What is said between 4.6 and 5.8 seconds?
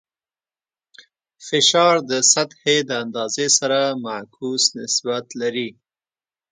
نسبت لري.